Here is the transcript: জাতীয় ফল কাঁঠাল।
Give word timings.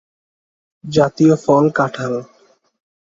জাতীয় 0.83 1.33
ফল 1.35 1.65
কাঁঠাল। 1.71 2.13